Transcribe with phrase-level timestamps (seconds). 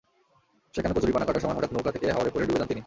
[0.73, 2.79] সেখানে কচুরিপানা কাটার সময় হঠাৎ নৌকা থেকে হাওরে পড়ে ডুবে যান তিনি।